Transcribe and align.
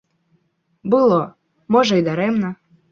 Было, 0.95 1.21
можа, 1.77 1.93
і 2.03 2.09
дарэмна. 2.11 2.49